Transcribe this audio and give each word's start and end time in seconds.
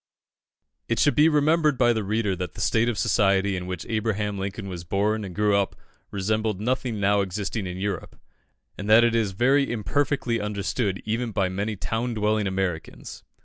It 0.87 0.97
should 0.97 1.13
be 1.13 1.29
remembered 1.29 1.77
by 1.77 1.93
the 1.93 2.03
reader 2.03 2.35
that 2.35 2.55
the 2.55 2.59
state 2.59 2.89
of 2.89 2.97
society 2.97 3.55
in 3.55 3.67
which 3.67 3.85
Abraham 3.87 4.39
Lincoln 4.39 4.67
was 4.67 4.83
born 4.83 5.23
and 5.23 5.35
grew 5.35 5.55
up 5.55 5.75
resembled 6.09 6.59
nothing 6.59 6.99
now 6.99 7.21
existing 7.21 7.67
in 7.67 7.77
Europe, 7.77 8.19
and 8.79 8.89
that 8.89 9.03
it 9.03 9.13
is 9.13 9.33
very 9.33 9.71
imperfectly 9.71 10.41
understood 10.41 11.03
even 11.05 11.31
by 11.31 11.49
many 11.49 11.75
town 11.75 12.15
dwelling 12.15 12.47
Americans. 12.47 13.23